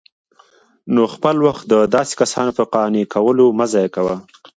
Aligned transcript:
نو 0.93 1.03
خپل 1.13 1.35
وخت 1.47 1.63
د 1.67 1.73
داسي 1.95 2.13
كسانو 2.21 2.51
په 2.59 2.63
قانع 2.73 3.03
كولو 3.13 3.45
مه 3.57 3.65
ضايع 3.73 3.89
كوه 3.95 4.15